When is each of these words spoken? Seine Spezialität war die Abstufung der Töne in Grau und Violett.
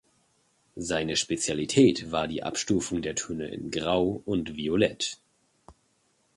Seine 0.77 1.15
Spezialität 1.15 2.11
war 2.11 2.27
die 2.27 2.41
Abstufung 2.41 3.03
der 3.03 3.13
Töne 3.13 3.49
in 3.49 3.69
Grau 3.69 4.23
und 4.25 4.57
Violett. 4.57 5.19